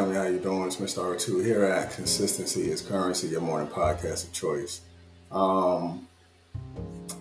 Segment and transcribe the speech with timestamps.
[0.00, 0.66] How you doing?
[0.66, 1.14] It's Mr.
[1.14, 4.80] R2 here at Consistency is Currency, your morning podcast of choice.
[5.30, 6.08] Um,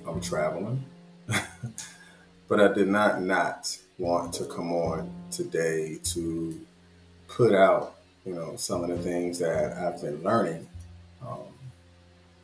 [0.07, 0.85] I'm traveling,
[2.47, 6.65] but I did not not want to come on today to
[7.27, 10.65] put out, you know, some of the things that I've been learning
[11.21, 11.51] um,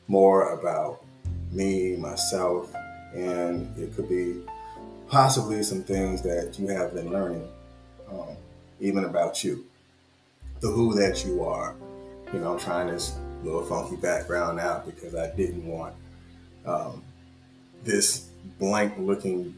[0.09, 1.01] more about
[1.49, 2.75] me, myself,
[3.15, 4.41] and it could be
[5.07, 7.47] possibly some things that you have been learning.
[8.11, 8.35] Um,
[8.81, 9.65] even about you,
[10.65, 11.75] the who that you are.
[12.33, 15.93] You know, I'm trying this little funky background out because I didn't want
[16.65, 17.03] um,
[17.83, 19.53] this blank looking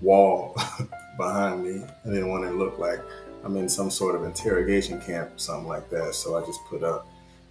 [0.00, 0.56] wall
[1.18, 1.84] behind me.
[2.04, 3.00] I didn't want it to look like
[3.44, 6.14] I'm in some sort of interrogation camp or something like that.
[6.14, 7.06] So I just put up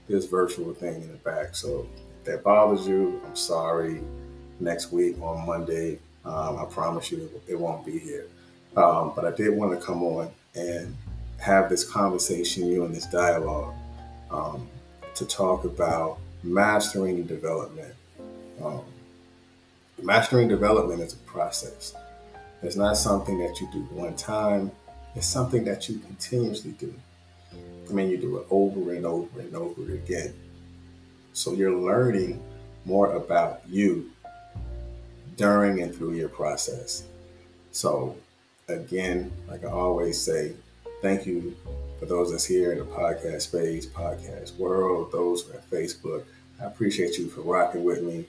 [0.08, 1.56] this virtual thing in the back.
[1.56, 1.88] So
[2.20, 4.02] if that bothers you, I'm sorry.
[4.60, 8.26] Next week on Monday, um, I promise you it won't be here.
[8.76, 10.95] Um, but I did want to come on and
[11.42, 13.73] have this conversation, you and this dialogue,
[14.30, 14.67] um,
[15.16, 17.94] to talk about mastering development.
[18.64, 18.83] Um,
[20.02, 21.94] mastering development is a process.
[22.61, 24.72] It's not something that you do one time.
[25.16, 26.94] It's something that you continuously do.
[27.89, 30.33] I mean, you do it over and over and over again.
[31.33, 32.42] So you're learning
[32.86, 34.11] more about you
[35.38, 37.03] during and through your process.
[37.72, 38.16] So
[38.67, 40.53] again, like I always say,
[41.02, 41.56] thank you
[42.00, 46.24] for those that's here in the podcast space, podcast world, those are Facebook.
[46.62, 48.26] I appreciate you for rocking with me.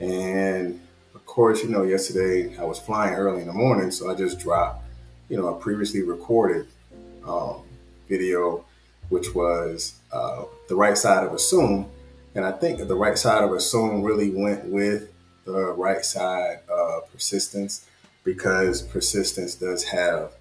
[0.00, 0.80] And
[1.14, 4.38] of course, you know, yesterday I was flying early in the morning, so I just
[4.38, 4.84] dropped,
[5.28, 6.66] you know, a previously recorded
[7.26, 7.62] um,
[8.08, 8.64] video,
[9.08, 11.90] which was uh, the right side of assume.
[12.36, 15.12] And I think the right side of assume really went with
[15.44, 17.86] the right side of persistence
[18.22, 20.32] because persistence does have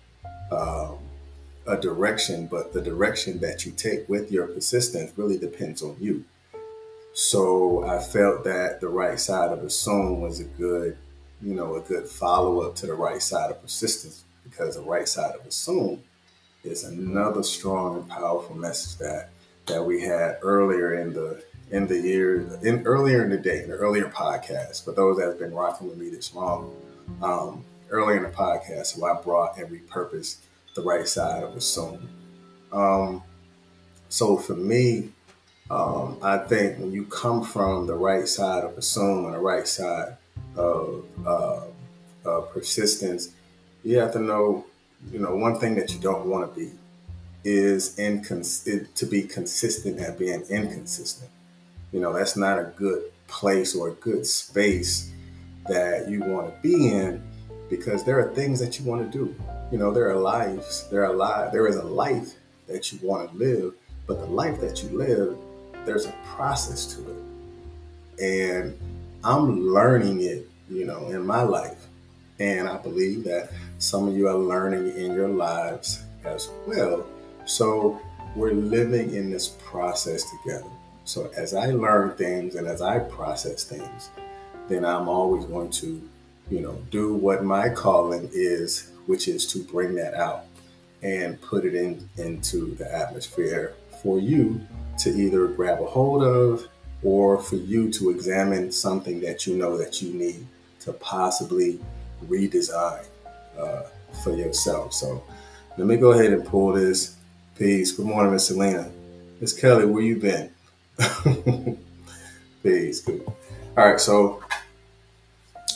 [0.51, 0.97] um,
[1.65, 6.25] a direction, but the direction that you take with your persistence really depends on you.
[7.13, 10.97] So I felt that the right side of assume was a good,
[11.41, 15.07] you know, a good follow up to the right side of persistence because the right
[15.07, 16.03] side of assume
[16.63, 19.29] is another strong and powerful message that
[19.65, 23.69] that we had earlier in the in the year in earlier in the day in
[23.69, 24.83] the earlier podcast.
[24.83, 26.75] For those that have been rocking with me this long,
[27.21, 30.37] um, earlier in the podcast, so I brought and repurposed
[30.73, 32.09] the right side of assume.
[32.71, 33.23] Um,
[34.09, 35.09] so for me,
[35.69, 39.67] um, I think when you come from the right side of assume and the right
[39.67, 40.17] side
[40.55, 41.61] of, uh,
[42.53, 43.29] persistence,
[43.83, 44.65] you have to know,
[45.11, 46.71] you know, one thing that you don't want to be
[47.43, 51.29] is incons- to be consistent at being inconsistent.
[51.91, 55.11] You know, that's not a good place or a good space
[55.67, 57.21] that you want to be in
[57.69, 59.35] because there are things that you want to do.
[59.73, 62.35] You know, there are lives, there are life, there is a life
[62.67, 63.73] that you want to live,
[64.05, 65.35] but the life that you live,
[65.83, 68.21] there's a process to it.
[68.23, 68.77] And
[69.23, 71.87] I'm learning it, you know, in my life.
[72.37, 77.07] And I believe that some of you are learning in your lives as well.
[77.45, 77.99] So
[78.35, 80.69] we're living in this process together.
[81.03, 84.11] So as I learn things and as I process things,
[84.69, 85.99] then I'm always going to
[86.53, 90.45] you know, do what my calling is, which is to bring that out
[91.01, 94.61] and put it in into the atmosphere for you
[94.99, 96.67] to either grab a hold of
[97.01, 100.45] or for you to examine something that you know that you need
[100.79, 101.79] to possibly
[102.27, 103.03] redesign
[103.59, 103.81] uh,
[104.23, 104.93] for yourself.
[104.93, 105.23] So
[105.75, 107.17] let me go ahead and pull this
[107.57, 107.91] piece.
[107.93, 108.91] Good morning, Miss Selena.
[109.41, 110.51] Miss Kelly, where you been?
[112.63, 113.01] Peace.
[113.01, 113.25] Good.
[113.75, 114.42] All right, so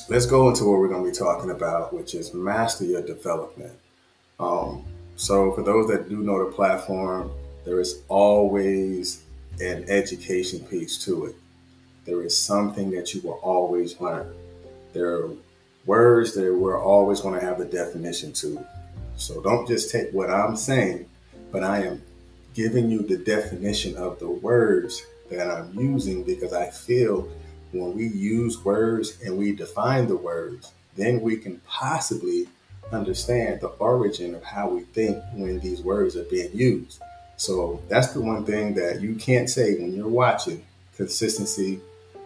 [0.09, 3.73] let's go into what we're going to be talking about, which is master your development.
[4.39, 7.31] Um, so, for those that do know the platform,
[7.65, 9.23] there is always
[9.59, 11.35] an education piece to it.
[12.05, 14.33] There is something that you will always learn.
[14.93, 15.31] There are
[15.85, 18.63] words that we're always going to have a definition to.
[19.15, 21.09] So, don't just take what I'm saying,
[21.51, 22.01] but I am
[22.53, 27.27] giving you the definition of the words that I'm using because I feel
[27.71, 32.47] when we use words and we define the words, then we can possibly
[32.91, 37.01] understand the origin of how we think when these words are being used.
[37.35, 40.65] So that's the one thing that you can't say when you're watching.
[40.95, 41.79] Consistency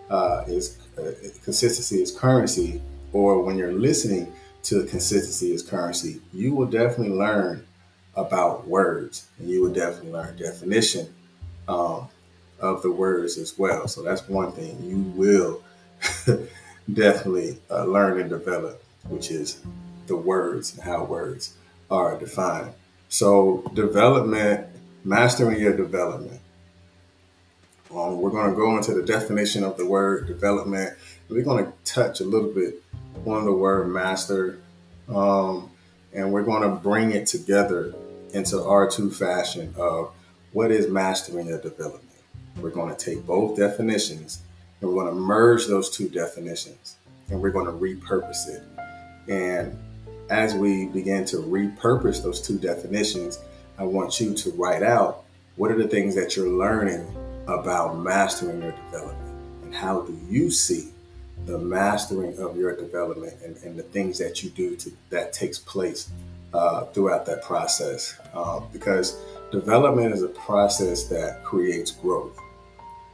[0.10, 1.12] uh, is uh,
[1.44, 4.32] consistency is currency, or when you're listening
[4.64, 7.66] to consistency is currency, you will definitely learn
[8.16, 11.14] about words, and you will definitely learn definition.
[11.68, 12.08] Um,
[12.62, 13.88] of the words as well.
[13.88, 15.64] So that's one thing you will
[16.94, 19.62] definitely uh, learn and develop, which is
[20.08, 21.54] the words and how words
[21.90, 22.74] are defined.
[23.10, 24.68] So, development,
[25.04, 26.40] mastering your development.
[27.94, 30.98] Um, we're going to go into the definition of the word development.
[31.28, 32.82] We're going to touch a little bit
[33.26, 34.60] on the word master,
[35.10, 35.70] um,
[36.14, 37.94] and we're going to bring it together
[38.34, 40.14] into R2 fashion of
[40.54, 42.11] what is mastering your development.
[42.60, 44.42] We're going to take both definitions
[44.80, 46.98] and we're going to merge those two definitions
[47.30, 48.64] and we're going to repurpose it.
[49.30, 49.78] And
[50.30, 53.40] as we begin to repurpose those two definitions,
[53.78, 55.24] I want you to write out
[55.56, 57.08] what are the things that you're learning
[57.48, 60.90] about mastering your development and how do you see
[61.46, 65.58] the mastering of your development and, and the things that you do to, that takes
[65.58, 66.10] place
[66.54, 68.20] uh, throughout that process.
[68.34, 69.18] Uh, because
[69.52, 72.38] development is a process that creates growth.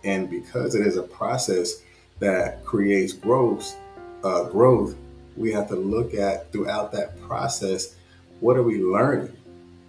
[0.07, 1.81] And because it is a process
[2.19, 3.75] that creates growth,
[4.23, 4.95] uh, growth,
[5.35, 7.93] we have to look at throughout that process
[8.39, 9.35] what are we learning?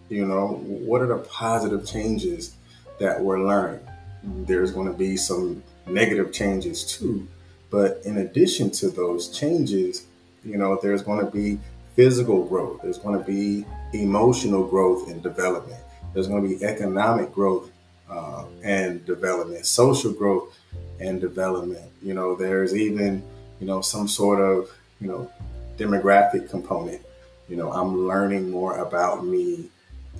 [0.09, 2.57] You know, what are the positive changes
[2.99, 3.87] that we're learning?
[4.25, 7.29] There's going to be some negative changes too.
[7.71, 10.07] But in addition to those changes,
[10.45, 11.61] you know, there's going to be
[11.95, 15.81] physical growth, there's going to be emotional growth and development,
[16.15, 17.71] there's going to be economic growth
[18.11, 20.57] uh, and development, social growth
[21.01, 21.91] and development.
[22.03, 23.23] You know, there's even,
[23.61, 24.71] you know, some sort of,
[25.01, 25.31] you know,
[25.77, 27.03] demographic component.
[27.49, 29.71] You know, I'm learning more about me.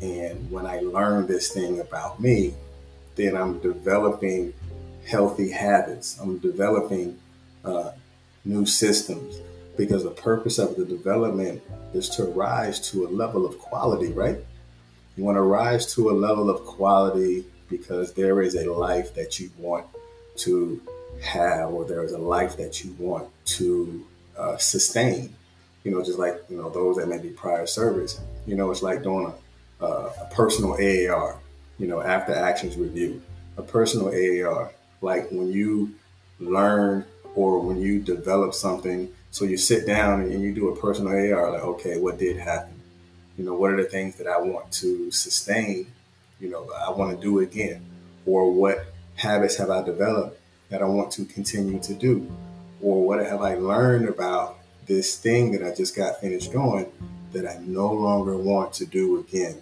[0.01, 2.55] And when I learn this thing about me,
[3.17, 4.55] then I'm developing
[5.07, 6.19] healthy habits.
[6.21, 7.19] I'm developing
[7.65, 7.91] uh,
[8.45, 9.41] new systems
[9.77, 11.63] because the purpose of the development
[11.95, 14.39] is to rise to a level of quality, right?
[15.17, 19.39] You want to rise to a level of quality because there is a life that
[19.39, 19.87] you want
[20.37, 20.81] to
[21.23, 24.07] have, or there is a life that you want to
[24.37, 25.35] uh, sustain
[25.89, 28.83] you know, just like, you know, those that may be prior service, you know, it's
[28.83, 29.33] like doing
[29.81, 31.39] a, a personal AAR,
[31.79, 33.23] you know, after actions review,
[33.57, 34.71] a personal AAR,
[35.01, 35.95] like when you
[36.41, 41.13] learn or when you develop something, so you sit down and you do a personal
[41.13, 42.75] AAR, like, okay, what did happen?
[43.37, 45.87] You know, what are the things that I want to sustain?
[46.41, 47.85] You know, I want to do again,
[48.25, 48.87] or what
[49.17, 50.41] habits have I developed
[50.71, 52.31] that I want to continue to do,
[52.81, 56.91] or what have I learned about this thing that I just got finished doing
[57.33, 59.61] that I no longer want to do again,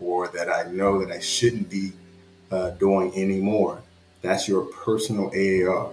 [0.00, 1.92] or that I know that I shouldn't be
[2.50, 3.82] uh, doing anymore.
[4.22, 5.90] That's your personal AAR.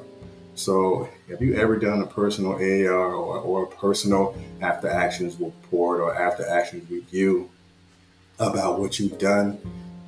[0.53, 5.99] So, have you ever done a personal AAR or, or a personal after actions report
[5.99, 7.49] or after actions review
[8.37, 9.59] about what you've done?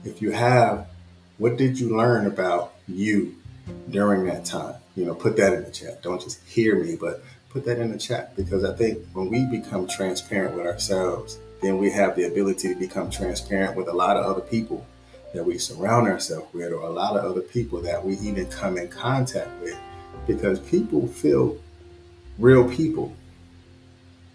[0.04, 0.88] If you have,
[1.38, 3.36] what did you learn about you
[3.90, 4.76] during that time?
[4.96, 6.04] You know, put that in the chat.
[6.04, 9.46] Don't just hear me, but put that in the chat because I think when we
[9.46, 14.18] become transparent with ourselves, then we have the ability to become transparent with a lot
[14.18, 14.86] of other people
[15.34, 18.78] that we surround ourselves with, or a lot of other people that we even come
[18.78, 19.78] in contact with,
[20.28, 21.58] because people feel
[22.38, 23.16] real people.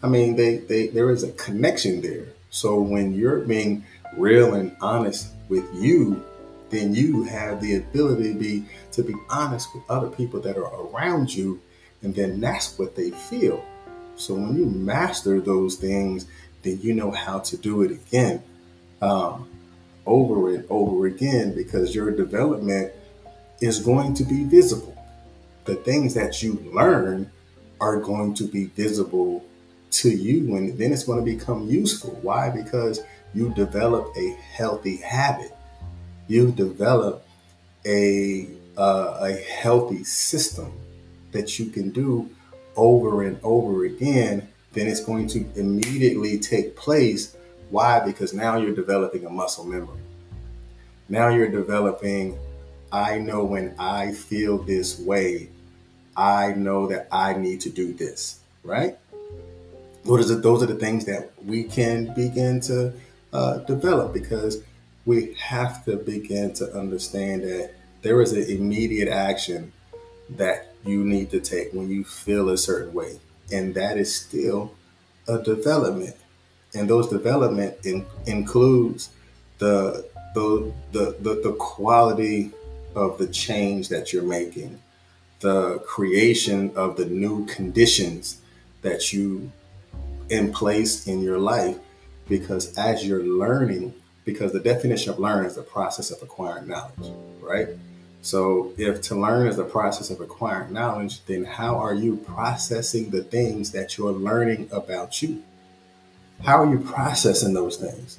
[0.03, 2.27] I mean, they, they there is a connection there.
[2.51, 3.85] So when you're being
[4.17, 6.25] real and honest with you,
[6.71, 10.87] then you have the ability to be to be honest with other people that are
[10.87, 11.61] around you
[12.03, 13.65] and then that's what they feel.
[14.17, 16.27] So when you master those things,
[16.63, 18.43] then you know how to do it again,
[19.01, 19.49] um,
[20.07, 22.93] over and over again, because your development
[23.61, 24.97] is going to be visible.
[25.65, 27.31] The things that you learn
[27.81, 29.45] are going to be visible
[29.91, 32.19] to you, and then it's going to become useful.
[32.23, 32.51] Why?
[32.51, 33.01] Because
[33.35, 35.55] you develop a healthy habit.
[36.27, 37.27] You develop
[37.87, 40.73] a uh, a healthy system
[41.33, 42.31] that you can do
[42.77, 47.37] over and over again, then it's going to immediately take place.
[47.71, 48.01] Why?
[48.01, 50.01] Because now you're developing a muscle memory.
[51.09, 52.39] Now you're developing,
[52.93, 55.49] I know when I feel this way,
[56.17, 58.97] I know that I need to do this, right?
[60.05, 62.93] Those are, those are the things that we can begin to
[63.33, 64.63] uh, develop because
[65.07, 69.73] we have to begin to understand that there is an immediate action
[70.31, 73.19] that you need to take when you feel a certain way.
[73.51, 74.75] And that is still
[75.27, 76.17] a development.
[76.75, 79.11] And those development in, includes
[79.59, 82.53] the, the, the, the, the quality
[82.95, 84.81] of the change that you're making,
[85.41, 88.41] the creation of the new conditions
[88.83, 89.51] that you
[90.29, 91.79] in place in your life.
[92.29, 93.95] Because as you're learning,
[94.25, 97.69] because the definition of learn is the process of acquiring knowledge, right?
[98.21, 103.11] So, if to learn is the process of acquiring knowledge, then how are you processing
[103.11, 105.43] the things that you're learning about you?
[106.45, 108.19] How are you processing those things?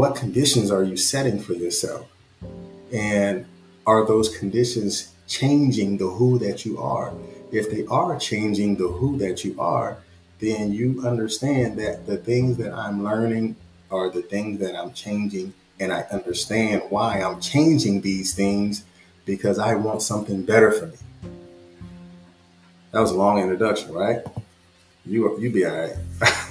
[0.00, 2.08] what conditions are you setting for yourself?
[2.92, 3.44] And
[3.86, 7.12] are those conditions changing the who that you are?
[7.52, 9.98] If they are changing the who that you are,
[10.40, 13.56] then you understand that the things that I'm learning
[13.90, 15.52] are the things that I'm changing.
[15.78, 18.84] And I understand why I'm changing these things
[19.24, 20.96] because I want something better for me.
[22.92, 24.18] That was a long introduction, right?
[25.06, 25.96] You you be all right.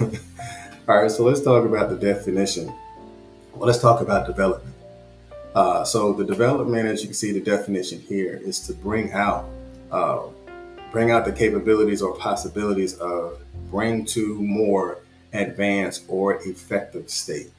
[0.88, 2.72] all right, so let's talk about the definition.
[3.54, 4.74] Well, let's talk about development.
[5.54, 9.48] Uh, so the development, as you can see, the definition here is to bring out,
[9.90, 10.22] uh,
[10.90, 14.98] bring out the capabilities or possibilities of bring to more
[15.32, 17.50] advanced or effective state.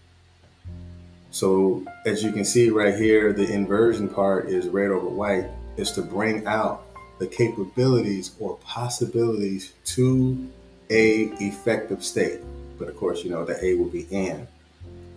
[1.32, 5.46] So as you can see right here, the inversion part is red over white,
[5.78, 6.86] is to bring out
[7.20, 10.50] the capabilities or possibilities to
[10.90, 12.42] a effective state.
[12.78, 14.48] But of course, you know, the A will be in.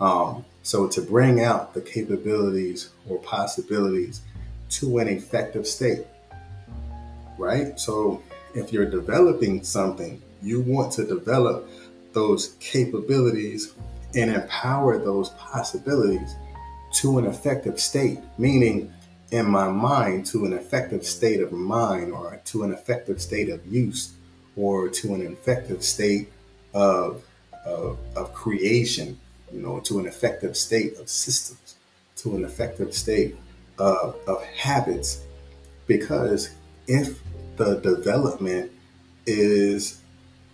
[0.00, 4.21] Um, so to bring out the capabilities or possibilities
[4.71, 6.06] to an effective state,
[7.38, 7.78] right?
[7.78, 8.22] So
[8.54, 11.68] if you're developing something, you want to develop
[12.12, 13.74] those capabilities
[14.14, 16.34] and empower those possibilities
[16.92, 18.92] to an effective state, meaning
[19.32, 23.66] in my mind to an effective state of mind or to an effective state of
[23.66, 24.14] use
[24.56, 26.30] or to an effective state
[26.72, 27.24] of,
[27.66, 29.18] of, of creation,
[29.52, 31.74] you know, to an effective state of systems,
[32.16, 33.34] to an effective state
[33.78, 35.22] of, of habits.
[35.86, 36.50] Because
[36.86, 37.20] if
[37.56, 38.72] the development
[39.26, 40.00] is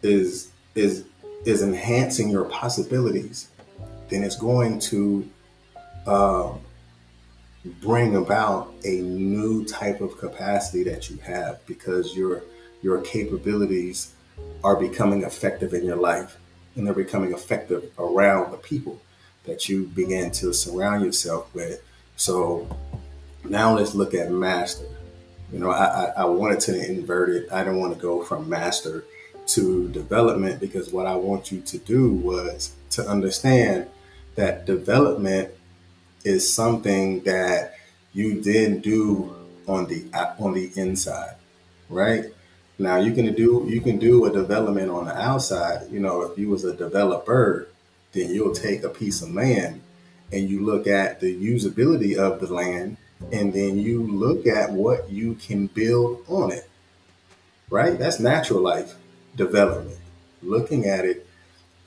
[0.03, 1.05] is is
[1.45, 3.49] is enhancing your possibilities,
[4.09, 5.29] then it's going to
[6.07, 6.53] uh,
[7.83, 12.43] bring about a new type of capacity that you have because your
[12.83, 14.13] your capabilities
[14.65, 16.39] are becoming effective in your life
[16.75, 19.01] and they're becoming effective around the people
[19.45, 21.83] that you begin to surround yourself with.
[22.17, 22.69] So
[23.45, 24.87] now let's look at master.
[25.53, 27.53] You know, I, I, wanted to invert it.
[27.53, 29.05] I didn't want to go from master
[29.47, 33.89] to development because what I want you to do was to understand
[34.37, 35.53] that development
[36.25, 37.75] is something that
[38.13, 39.35] you then do
[39.67, 40.05] on the
[40.39, 41.37] on the inside,
[41.89, 42.27] right?
[42.79, 45.91] Now you can do you can do a development on the outside.
[45.91, 47.69] You know, if you was a developer,
[48.13, 49.81] then you'll take a piece of land
[50.33, 52.97] and you look at the usability of the land,
[53.33, 56.69] and then you look at what you can build on it.
[57.69, 57.99] Right?
[57.99, 58.97] That's natural life
[59.37, 59.99] development.
[60.43, 61.27] Looking at it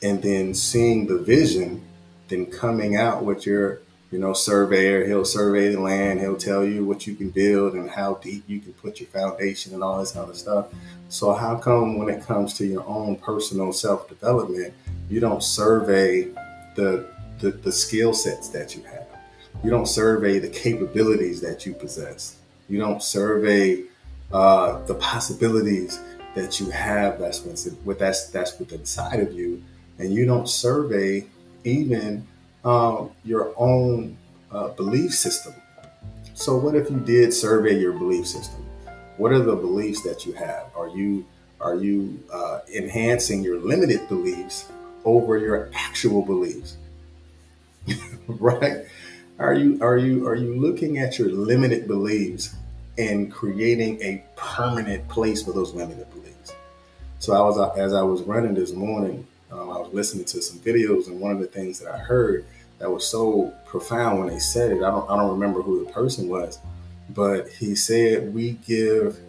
[0.02, 1.86] and then seeing the vision,
[2.28, 3.82] then coming out with your
[4.14, 5.08] you know, surveyor.
[5.08, 6.20] He'll survey the land.
[6.20, 9.74] He'll tell you what you can build and how deep you can put your foundation
[9.74, 10.68] and all this other stuff.
[11.10, 14.76] So how come when it comes to your own personal self development,
[15.10, 16.26] you don't survey
[16.76, 17.08] the,
[17.40, 19.03] the, the skill sets that you have?
[19.64, 22.36] You don't survey the capabilities that you possess.
[22.68, 23.84] You don't survey
[24.32, 26.02] uh, the possibilities
[26.36, 27.18] that you have.
[27.18, 29.64] That's what's what that's that's inside of you,
[30.00, 31.28] and you don't survey
[31.64, 32.28] even
[32.66, 34.18] um, your own
[34.52, 35.54] uh, belief system.
[36.34, 38.66] So, what if you did survey your belief system?
[39.16, 40.72] What are the beliefs that you have?
[40.76, 41.26] Are you
[41.62, 44.68] are you uh, enhancing your limited beliefs
[45.06, 46.76] over your actual beliefs?
[48.28, 48.86] right?
[49.40, 52.56] Are you are you are you looking at your limited beliefs
[52.98, 56.54] and creating a permanent place for those limited beliefs?
[57.20, 60.60] So I was as I was running this morning, um, I was listening to some
[60.60, 62.46] videos, and one of the things that I heard
[62.78, 64.84] that was so profound when they said it.
[64.84, 66.60] I don't I don't remember who the person was,
[67.10, 69.20] but he said we give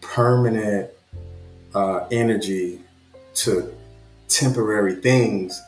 [0.00, 0.90] permanent
[1.74, 2.80] uh, energy
[3.34, 3.74] to
[4.28, 5.60] temporary things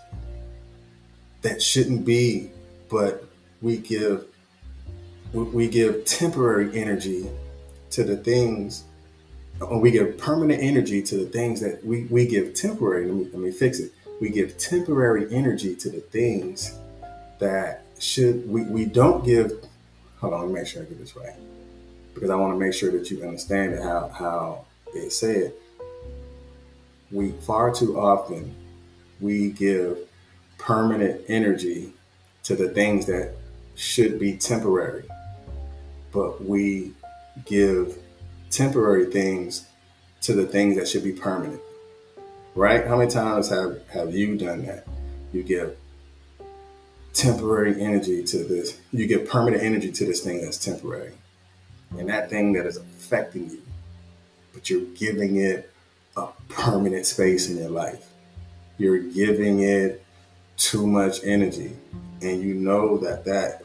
[1.43, 2.51] that shouldn't be,
[2.89, 3.25] but
[3.65, 4.27] we give
[5.33, 7.29] we give temporary energy
[7.91, 8.85] to the things
[9.61, 13.25] or we give permanent energy to the things that we, we give temporary let me,
[13.33, 13.91] let me fix it.
[14.21, 16.79] We give temporary energy to the things
[17.39, 19.51] that should we, we don't give
[20.21, 21.35] hold on let me make sure i get this right.
[22.13, 25.55] Because i want to make sure that you understand how how it said.
[27.11, 28.55] We far too often
[29.21, 29.99] we give
[30.59, 31.95] permanent energy
[32.43, 33.35] to the things that
[33.75, 35.05] should be temporary
[36.13, 36.93] but we
[37.45, 37.99] give
[38.51, 39.67] temporary things
[40.21, 41.61] to the things that should be permanent
[42.55, 42.87] right?
[42.87, 44.87] How many times have, have you done that?
[45.33, 45.77] You give
[47.13, 51.13] temporary energy to this, you give permanent energy to this thing that's temporary.
[51.97, 53.63] And that thing that is affecting you,
[54.53, 55.71] but you're giving it
[56.17, 58.09] a permanent space in your life.
[58.79, 60.05] You're giving it
[60.57, 61.77] too much energy
[62.23, 63.64] and you know that that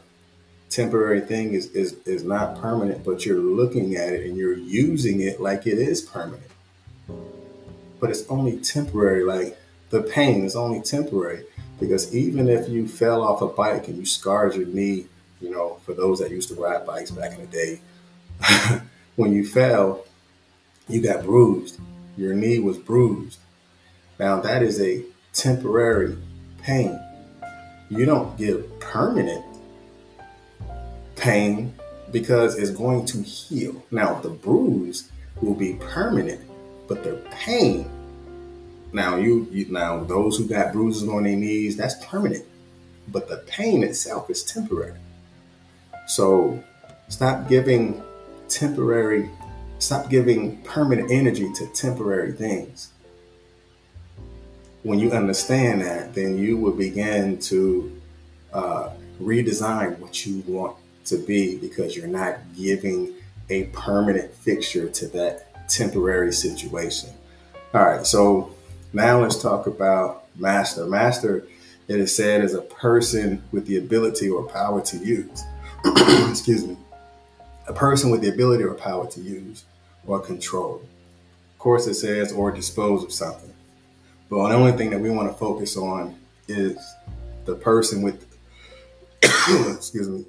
[0.70, 5.20] temporary thing is, is is not permanent but you're looking at it and you're using
[5.20, 6.50] it like it is permanent.
[8.00, 9.58] But it's only temporary like
[9.90, 11.44] the pain is only temporary.
[11.78, 15.06] Because even if you fell off a bike and you scarred your knee
[15.40, 17.80] you know for those that used to ride bikes back in the day
[19.16, 20.04] when you fell
[20.88, 21.78] you got bruised.
[22.16, 23.38] Your knee was bruised.
[24.18, 26.16] Now that is a temporary
[26.62, 26.98] pain.
[27.88, 29.44] You don't get permanent
[31.20, 31.74] pain
[32.10, 33.82] because it's going to heal.
[33.90, 35.10] Now, the bruise
[35.40, 36.40] will be permanent,
[36.88, 37.88] but the pain.
[38.92, 42.44] Now, you, you now those who got bruises on their knees, that's permanent,
[43.08, 44.98] but the pain itself is temporary.
[46.08, 46.62] So,
[47.08, 48.02] stop giving
[48.48, 49.30] temporary,
[49.78, 52.90] stop giving permanent energy to temporary things
[54.82, 58.00] when you understand that, then you will begin to
[58.52, 63.12] uh, redesign what you want to be because you're not giving
[63.48, 67.10] a permanent fixture to that temporary situation.
[67.74, 68.54] All right, so
[68.92, 70.86] now let's talk about master.
[70.86, 71.46] Master,
[71.88, 75.44] it is said, is a person with the ability or power to use.
[76.28, 76.76] Excuse me.
[77.68, 79.64] A person with the ability or power to use
[80.06, 80.82] or control.
[81.52, 83.52] Of course, it says or dispose of something.
[84.28, 86.16] But the only thing that we want to focus on
[86.48, 86.76] is
[87.44, 88.26] the person with,
[89.22, 90.24] excuse me,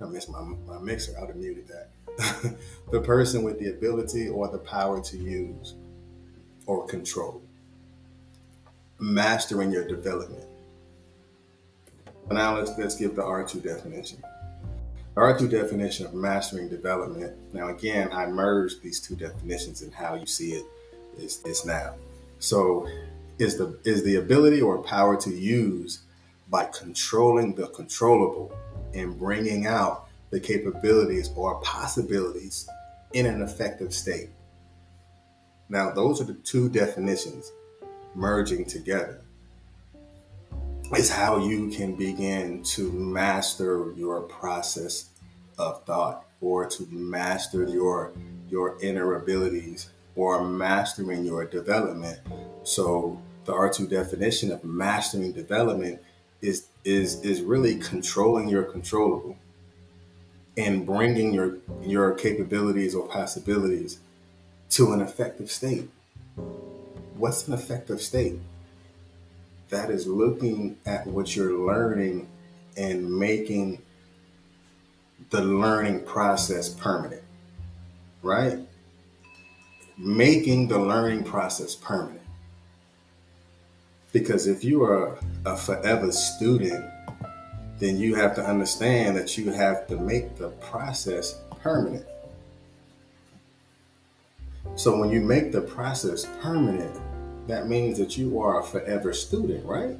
[0.00, 1.14] I missed my, my mixer.
[1.16, 2.56] I would have muted that.
[2.90, 5.74] the person with the ability or the power to use
[6.66, 7.42] or control.
[8.98, 10.44] Mastering your development.
[12.30, 14.22] Now let's let's give the R2 definition.
[15.14, 17.34] The R2 definition of mastering development.
[17.52, 20.64] Now again, I merged these two definitions and how you see it
[21.18, 21.94] is, is now.
[22.38, 22.86] So
[23.38, 26.00] is the is the ability or power to use
[26.48, 28.52] by controlling the controllable
[28.94, 32.68] and bringing out the capabilities or possibilities
[33.12, 34.30] in an effective state.
[35.68, 37.52] Now, those are the two definitions
[38.14, 39.22] merging together.
[40.92, 45.10] Is how you can begin to master your process
[45.56, 48.12] of thought or to master your
[48.48, 52.18] your inner abilities or mastering your development.
[52.64, 56.00] So the R2 definition of mastering development
[56.42, 59.36] is is is really controlling your controllable
[60.56, 63.98] and bringing your your capabilities or possibilities
[64.70, 65.88] to an effective state.
[67.16, 68.38] What's an effective state?
[69.68, 72.28] That is looking at what you're learning
[72.76, 73.82] and making
[75.30, 77.22] the learning process permanent.
[78.22, 78.60] Right?
[80.00, 82.19] making the learning process permanent.
[84.12, 86.84] Because if you are a forever student,
[87.78, 92.06] then you have to understand that you have to make the process permanent.
[94.76, 96.94] So when you make the process permanent,
[97.46, 99.96] that means that you are a forever student, right?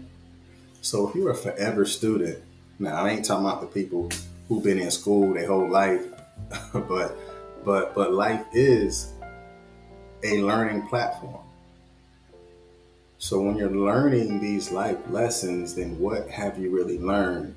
[0.83, 2.39] So if you're a forever student,
[2.79, 4.11] now I ain't talking about the people
[4.49, 6.05] who've been in school their whole life,
[6.73, 7.17] but
[7.65, 9.13] but but life is
[10.23, 11.45] a learning platform.
[13.23, 17.55] So when you're learning these life lessons, then what have you really learned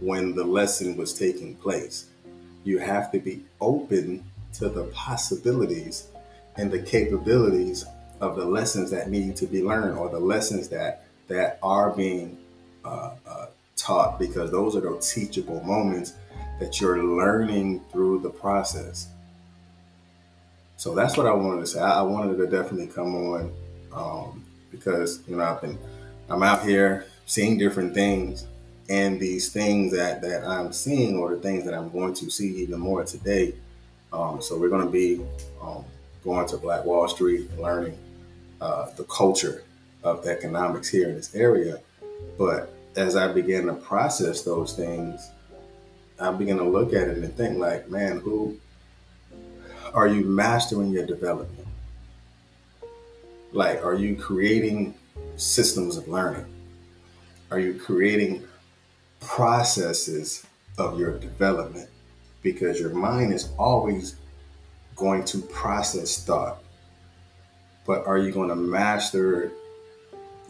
[0.00, 2.10] when the lesson was taking place?
[2.62, 4.22] You have to be open
[4.58, 6.08] to the possibilities
[6.56, 7.86] and the capabilities
[8.20, 12.36] of the lessons that need to be learned or the lessons that that are being
[12.84, 13.46] uh, uh,
[13.78, 16.12] taught because those are the teachable moments
[16.60, 19.08] that you're learning through the process.
[20.76, 21.80] So that's what I wanted to say.
[21.80, 23.52] I, I wanted to definitely come on
[23.90, 25.78] um, because you know I've been
[26.28, 28.46] I'm out here seeing different things,
[28.88, 32.56] and these things that that I'm seeing or the things that I'm going to see
[32.62, 33.54] even more today.
[34.12, 35.24] Um, so we're going to be
[35.62, 35.84] um,
[36.24, 37.96] going to Black Wall Street, learning
[38.60, 39.62] uh, the culture
[40.02, 41.78] of economics here in this area.
[42.36, 45.30] But as I began to process those things,
[46.20, 48.58] I began to look at it and think like, man, who
[49.94, 51.61] are you mastering your development?
[53.52, 54.94] Like, are you creating
[55.36, 56.46] systems of learning?
[57.50, 58.44] Are you creating
[59.20, 60.44] processes
[60.78, 61.90] of your development?
[62.42, 64.16] Because your mind is always
[64.96, 66.62] going to process thought.
[67.86, 69.52] But are you going to master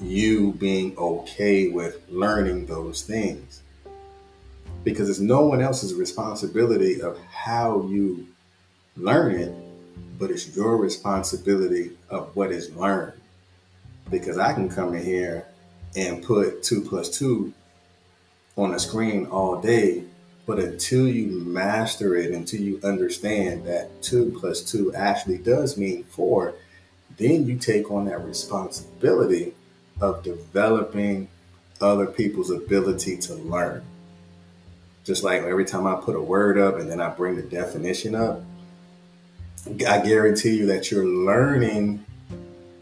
[0.01, 3.62] you being okay with learning those things?
[4.85, 8.29] Because it's no one else's responsibility of how you
[8.97, 9.55] learn it,
[10.19, 13.15] but it's your responsibility of what is learned.
[14.11, 15.47] Because I can come in here
[15.97, 17.53] and put two plus two
[18.57, 20.05] on a screen all day.
[20.47, 26.05] But until you master it, until you understand that two plus two actually does mean
[26.05, 26.55] four,
[27.17, 29.55] then you take on that responsibility
[30.01, 31.29] of developing
[31.81, 33.85] other people's ability to learn.
[35.05, 38.15] Just like every time I put a word up and then I bring the definition
[38.15, 38.43] up,
[39.66, 42.05] I guarantee you that you're learning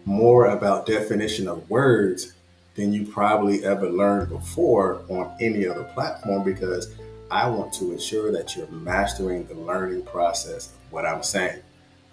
[0.07, 2.33] more about definition of words
[2.75, 6.95] than you probably ever learned before on any other platform because
[7.31, 11.61] I want to ensure that you're mastering the learning process of what I'm saying.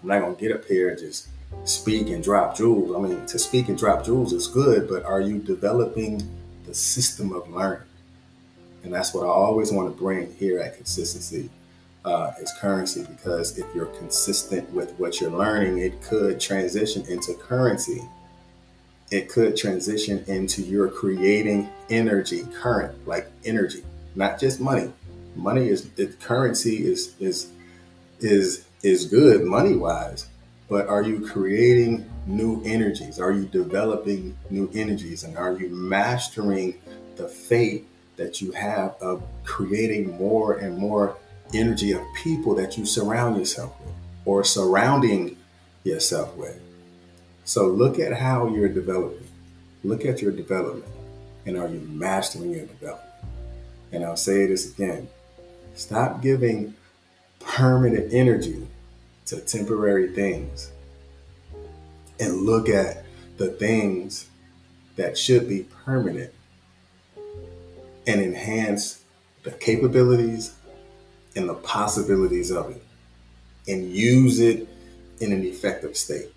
[0.02, 1.28] I'm not going to get up here and just
[1.64, 2.94] speak and drop jewels.
[2.94, 6.22] I mean, to speak and drop jewels is good, but are you developing
[6.66, 7.86] the system of learning?
[8.84, 11.48] And that's what I always want to bring here at Consistency
[12.08, 18.02] uh, currency because if you're consistent with what you're learning, it could transition into currency.
[19.10, 24.90] It could transition into your creating energy, current, like energy, not just money.
[25.36, 27.50] Money is it, currency is is
[28.20, 30.26] is is good money wise,
[30.68, 33.20] but are you creating new energies?
[33.20, 35.24] Are you developing new energies?
[35.24, 36.80] And are you mastering
[37.16, 41.16] the fate that you have of creating more and more
[41.54, 45.36] energy of people that you surround yourself with or surrounding
[45.84, 46.60] yourself with?
[47.44, 49.26] So look at how you're developing.
[49.84, 50.92] Look at your development.
[51.46, 53.08] And are you mastering your development?
[53.92, 55.08] And I'll say this again
[55.74, 56.74] stop giving
[57.40, 58.66] permanent energy
[59.26, 60.72] to temporary things
[62.20, 63.04] and look at
[63.36, 64.28] the things
[64.96, 66.32] that should be permanent
[68.06, 69.04] and enhance
[69.44, 70.54] the capabilities
[71.36, 72.82] and the possibilities of it
[73.68, 74.68] and use it
[75.20, 76.28] in an effective state.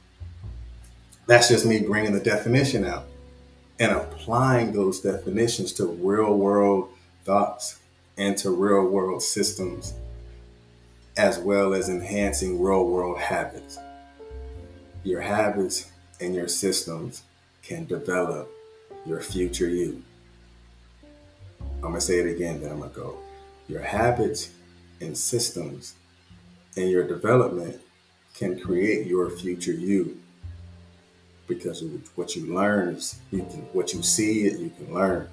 [1.27, 3.05] That's just me bringing the definition out
[3.79, 6.89] and applying those definitions to real world
[7.23, 7.79] thoughts
[8.17, 9.93] and to real world systems
[11.17, 13.77] as well as enhancing real world habits.
[15.03, 17.23] Your habits and your systems
[17.63, 18.49] can develop
[19.05, 20.03] your future you.
[21.75, 23.17] I'm going to say it again, then I'm going to go.
[23.67, 24.51] Your habits
[25.01, 25.95] and systems
[26.77, 27.81] and your development
[28.33, 30.17] can create your future you
[31.47, 31.83] because
[32.15, 35.27] what you learn is you can what you see it you can learn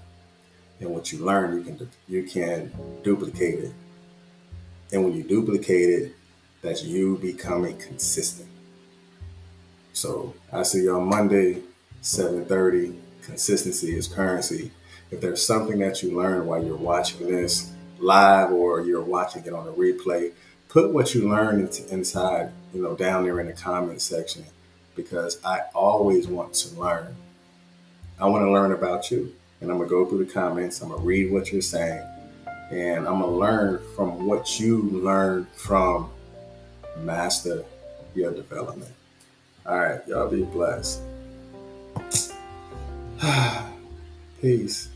[0.80, 2.72] and what you learn you can you can
[3.04, 3.72] duplicate it
[4.92, 6.14] and when you duplicate it,
[6.62, 8.48] that's you becoming consistent.
[9.92, 11.62] So I see you on Monday,
[12.02, 12.96] 7:30.
[13.22, 14.70] Consistency is currency.
[15.10, 19.52] If there's something that you learn while you're watching this live or you're watching it
[19.52, 20.32] on a replay,
[20.68, 24.44] put what you learned inside, you know, down there in the comment section
[24.94, 27.16] because I always want to learn.
[28.20, 29.34] I want to learn about you.
[29.60, 30.80] And I'm going to go through the comments.
[30.80, 32.06] I'm going to read what you're saying
[32.70, 36.10] and I'm gonna learn from what you learned from
[36.98, 37.64] master
[38.14, 38.92] your development.
[39.64, 41.00] All right, y'all be blessed.
[44.40, 44.88] Peace.